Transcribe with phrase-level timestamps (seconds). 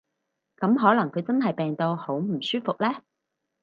[0.57, 3.03] 噉可能佢真係病到好唔舒服呢